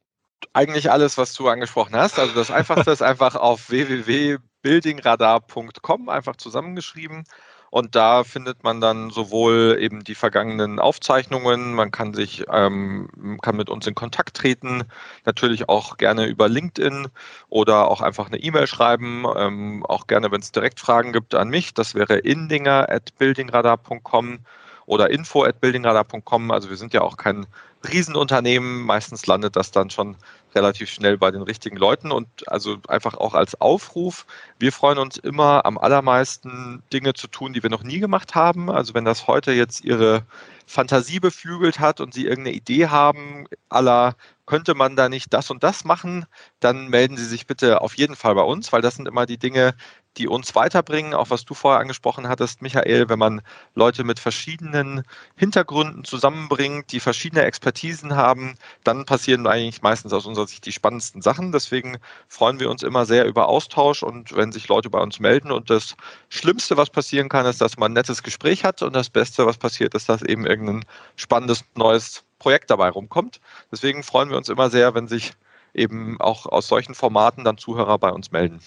Eigentlich 0.53 0.91
alles, 0.91 1.17
was 1.17 1.33
du 1.33 1.47
angesprochen 1.47 1.95
hast. 1.95 2.19
Also 2.19 2.35
das 2.35 2.51
Einfachste 2.51 2.91
ist 2.91 3.01
einfach 3.01 3.35
auf 3.35 3.69
www.buildingradar.com, 3.69 6.09
einfach 6.09 6.35
zusammengeschrieben. 6.35 7.23
Und 7.69 7.95
da 7.95 8.24
findet 8.24 8.63
man 8.63 8.81
dann 8.81 9.09
sowohl 9.09 9.77
eben 9.79 10.03
die 10.03 10.15
vergangenen 10.15 10.79
Aufzeichnungen, 10.79 11.74
man 11.74 11.91
kann 11.91 12.13
sich, 12.13 12.45
ähm, 12.51 13.39
kann 13.41 13.57
mit 13.57 13.69
uns 13.69 13.86
in 13.88 13.95
Kontakt 13.95 14.38
treten, 14.38 14.83
natürlich 15.25 15.69
auch 15.69 15.97
gerne 15.97 16.25
über 16.27 16.47
LinkedIn 16.50 17.07
oder 17.50 17.89
auch 17.89 18.01
einfach 18.01 18.27
eine 18.27 18.38
E-Mail 18.38 18.67
schreiben, 18.67 19.25
ähm, 19.36 19.86
auch 19.86 20.07
gerne, 20.07 20.31
wenn 20.31 20.41
es 20.41 20.51
direkt 20.51 20.79
Fragen 20.79 21.13
gibt 21.13 21.36
an 21.36 21.50
mich. 21.50 21.74
Das 21.74 21.93
wäre 21.95 22.17
indinger 22.17 22.89
at 22.89 23.17
buildingradar.com 23.17 24.39
oder 24.86 25.09
info 25.09 25.43
at 25.43 25.59
buildingradar.com. 25.59 26.51
Also 26.51 26.69
wir 26.69 26.77
sind 26.77 26.93
ja 26.93 27.01
auch 27.01 27.17
kein 27.17 27.45
Riesenunternehmen. 27.91 28.83
Meistens 28.83 29.27
landet 29.27 29.55
das 29.55 29.71
dann 29.71 29.89
schon 29.89 30.15
relativ 30.57 30.89
schnell 30.89 31.17
bei 31.17 31.31
den 31.31 31.43
richtigen 31.43 31.77
Leuten 31.77 32.11
und 32.11 32.27
also 32.49 32.77
einfach 32.87 33.13
auch 33.13 33.33
als 33.33 33.59
Aufruf. 33.61 34.25
Wir 34.59 34.73
freuen 34.73 34.97
uns 34.97 35.17
immer 35.17 35.65
am 35.65 35.77
allermeisten 35.77 36.83
Dinge 36.91 37.13
zu 37.13 37.27
tun, 37.27 37.53
die 37.53 37.63
wir 37.63 37.69
noch 37.69 37.83
nie 37.83 37.99
gemacht 37.99 38.35
haben. 38.35 38.69
Also 38.69 38.93
wenn 38.93 39.05
das 39.05 39.27
heute 39.27 39.53
jetzt 39.53 39.85
Ihre 39.85 40.25
Fantasie 40.65 41.19
beflügelt 41.19 41.79
hat 41.79 42.01
und 42.01 42.13
Sie 42.13 42.25
irgendeine 42.25 42.57
Idee 42.57 42.87
haben, 42.87 43.45
aller 43.69 44.15
könnte 44.47 44.75
man 44.75 44.95
da 44.95 45.09
nicht 45.09 45.33
das 45.33 45.51
und 45.51 45.63
das 45.63 45.83
machen, 45.83 46.25
dann 46.59 46.87
melden 46.87 47.17
Sie 47.17 47.25
sich 47.25 47.47
bitte 47.47 47.81
auf 47.81 47.95
jeden 47.95 48.15
Fall 48.15 48.33
bei 48.33 48.41
uns, 48.41 48.73
weil 48.73 48.81
das 48.81 48.95
sind 48.95 49.07
immer 49.07 49.25
die 49.25 49.37
Dinge, 49.37 49.75
die 50.17 50.27
uns 50.27 50.55
weiterbringen, 50.55 51.13
auch 51.13 51.29
was 51.29 51.45
du 51.45 51.53
vorher 51.53 51.79
angesprochen 51.79 52.27
hattest, 52.27 52.62
Michael, 52.62 53.09
wenn 53.09 53.19
man 53.19 53.41
Leute 53.75 54.03
mit 54.03 54.19
verschiedenen 54.19 55.03
Hintergründen 55.36 56.03
zusammenbringt, 56.03 56.91
die 56.91 57.00
verschiedene 57.00 57.43
Expertisen 57.43 58.15
haben, 58.15 58.55
dann 58.83 59.05
passieren 59.05 59.47
eigentlich 59.47 59.81
meistens 59.81 60.13
aus 60.13 60.25
unserer 60.25 60.47
Sicht 60.47 60.65
die 60.65 60.71
spannendsten 60.71 61.21
Sachen. 61.21 61.51
Deswegen 61.51 61.97
freuen 62.27 62.59
wir 62.59 62.69
uns 62.69 62.83
immer 62.83 63.05
sehr 63.05 63.25
über 63.25 63.47
Austausch 63.47 64.03
und 64.03 64.36
wenn 64.36 64.51
sich 64.51 64.67
Leute 64.67 64.89
bei 64.89 65.00
uns 65.00 65.19
melden. 65.19 65.51
Und 65.51 65.69
das 65.69 65.95
Schlimmste, 66.29 66.77
was 66.77 66.89
passieren 66.89 67.29
kann, 67.29 67.45
ist, 67.45 67.62
dass 67.62 67.77
man 67.77 67.91
ein 67.91 67.93
nettes 67.93 68.24
Gespräch 68.24 68.63
hat 68.63 68.81
und 68.81 68.93
das 68.93 69.09
Beste, 69.09 69.45
was 69.45 69.57
passiert, 69.57 69.93
ist, 69.93 70.09
dass 70.09 70.21
eben 70.21 70.45
irgendein 70.45 70.86
spannendes 71.15 71.63
neues 71.75 72.24
Projekt 72.39 72.69
dabei 72.69 72.89
rumkommt. 72.89 73.39
Deswegen 73.71 74.03
freuen 74.03 74.29
wir 74.29 74.38
uns 74.38 74.50
immer 74.50 74.69
sehr, 74.69 74.95
wenn 74.95 75.07
sich 75.07 75.33
eben 75.74 76.19
auch 76.19 76.45
aus 76.45 76.67
solchen 76.67 76.95
Formaten 76.95 77.43
dann 77.43 77.57
Zuhörer 77.57 77.97
bei 78.00 78.09
uns 78.09 78.31
melden. 78.31 78.62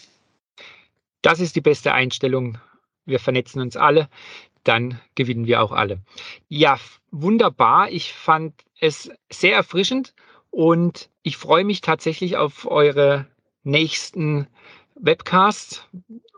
Das 1.23 1.41
ist 1.41 1.57
die 1.57 1.61
beste 1.61 1.93
Einstellung. 1.93 2.59
Wir 3.05 3.19
vernetzen 3.19 3.61
uns 3.61 3.77
alle, 3.77 4.09
dann 4.65 5.01
gewinnen 5.15 5.47
wir 5.47 5.63
auch 5.63 5.73
alle. 5.73 6.01
Ja, 6.49 6.79
wunderbar. 7.11 7.91
Ich 7.91 8.13
fand 8.13 8.55
es 8.81 9.11
sehr 9.31 9.55
erfrischend 9.55 10.15
und 10.51 11.11
ich 11.23 11.37
freue 11.37 11.65
mich 11.65 11.81
tatsächlich 11.81 12.37
auf 12.37 12.71
eure 12.71 13.27
nächsten 13.63 14.47
Webcasts, 14.95 15.87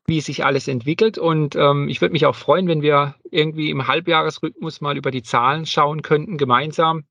wie 0.06 0.20
sich 0.20 0.44
alles 0.44 0.68
entwickelt. 0.68 1.18
Und 1.18 1.56
ähm, 1.56 1.88
ich 1.88 2.00
würde 2.00 2.12
mich 2.12 2.26
auch 2.26 2.36
freuen, 2.36 2.68
wenn 2.68 2.82
wir 2.82 3.14
irgendwie 3.30 3.70
im 3.70 3.86
Halbjahresrhythmus 3.86 4.80
mal 4.80 4.96
über 4.96 5.10
die 5.10 5.22
Zahlen 5.22 5.66
schauen 5.66 6.02
könnten, 6.02 6.38
gemeinsam. 6.38 7.04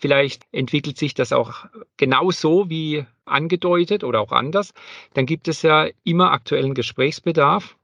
Vielleicht 0.00 0.44
entwickelt 0.50 0.96
sich 0.96 1.12
das 1.12 1.30
auch 1.30 1.66
genau 1.98 2.30
so 2.30 2.70
wie 2.70 3.04
angedeutet 3.26 4.02
oder 4.02 4.20
auch 4.20 4.32
anders. 4.32 4.72
Dann 5.12 5.26
gibt 5.26 5.46
es 5.46 5.60
ja 5.60 5.88
immer 6.04 6.32
aktuellen 6.32 6.72
Gesprächsbedarf. 6.72 7.76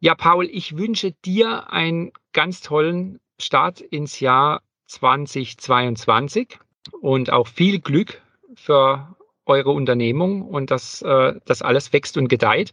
Ja, 0.00 0.16
Paul, 0.16 0.46
ich 0.46 0.76
wünsche 0.76 1.12
dir 1.24 1.72
einen 1.72 2.12
ganz 2.32 2.60
tollen 2.60 3.20
Start 3.40 3.80
ins 3.80 4.18
Jahr 4.18 4.62
2022 4.86 6.58
und 7.00 7.30
auch 7.30 7.46
viel 7.46 7.78
Glück 7.78 8.20
für 8.56 9.14
eure 9.46 9.70
Unternehmung 9.70 10.42
und 10.42 10.72
dass 10.72 11.02
äh, 11.02 11.34
das 11.44 11.62
alles 11.62 11.92
wächst 11.92 12.16
und 12.16 12.26
gedeiht. 12.26 12.72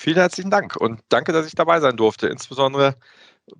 Vielen 0.00 0.18
herzlichen 0.18 0.52
Dank 0.52 0.76
und 0.76 1.00
danke, 1.08 1.32
dass 1.32 1.48
ich 1.48 1.56
dabei 1.56 1.80
sein 1.80 1.96
durfte, 1.96 2.28
insbesondere 2.28 2.94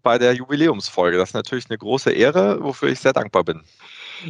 bei 0.04 0.18
der 0.18 0.34
Jubiläumsfolge. 0.34 1.16
Das 1.16 1.30
ist 1.30 1.34
natürlich 1.34 1.68
eine 1.68 1.78
große 1.78 2.12
Ehre, 2.12 2.62
wofür 2.62 2.90
ich 2.90 3.00
sehr 3.00 3.12
dankbar 3.12 3.42
bin. 3.42 3.64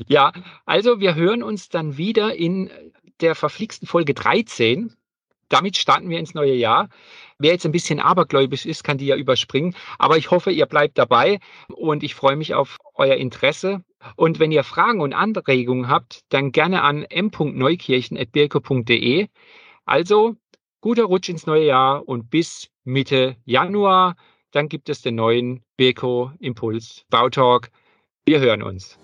Ja, 0.07 0.33
also 0.65 1.01
wir 1.01 1.17
hören 1.17 1.43
uns 1.43 1.69
dann 1.69 1.99
wieder 1.99 2.35
in 2.35 2.71
der 3.21 3.35
verflixten 3.35 3.87
Folge 3.87 4.15
13. 4.15 4.97
Damit 5.51 5.77
starten 5.77 6.09
wir 6.09 6.19
ins 6.19 6.33
neue 6.33 6.55
Jahr. 6.55 6.89
Wer 7.39 7.53
jetzt 7.53 7.67
ein 7.67 7.73
bisschen 7.73 8.01
abergläubisch 8.01 8.65
ist, 8.65 8.85
kann 8.85 8.97
die 8.97 9.05
ja 9.05 9.17
überspringen. 9.17 9.77
Aber 9.99 10.17
ich 10.17 10.31
hoffe, 10.31 10.51
ihr 10.51 10.65
bleibt 10.65 10.97
dabei 10.97 11.41
und 11.69 12.03
ich 12.03 12.15
freue 12.15 12.37
mich 12.37 12.55
auf 12.55 12.79
euer 12.95 13.17
Interesse. 13.17 13.85
Und 14.17 14.39
wenn 14.39 14.51
ihr 14.51 14.65
Fragen 14.65 15.03
und 15.03 15.13
Anregungen 15.13 15.91
habt, 15.91 16.21
dann 16.31 16.53
gerne 16.53 16.81
an 16.81 17.03
m.neukirchen.birko.de. 17.03 19.29
Also 19.85 20.39
guter 20.81 21.05
Rutsch 21.05 21.29
ins 21.29 21.47
neue 21.47 21.67
Jahr 21.67 22.09
und 22.09 22.31
bis 22.31 22.69
Mitte 22.85 23.37
Januar. 23.45 24.17
Dann 24.53 24.69
gibt 24.69 24.89
es 24.89 25.03
den 25.03 25.17
neuen 25.17 25.63
Beko 25.77 26.33
Impuls 26.39 27.05
Bautalk. 27.11 27.71
Wir 28.25 28.41
hören 28.41 28.63
uns. 28.63 28.99